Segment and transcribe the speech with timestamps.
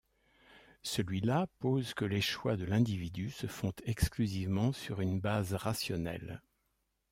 [0.81, 6.41] Celui-là pose que les choix de l'individu se font exclusivement sur une base rationnelle.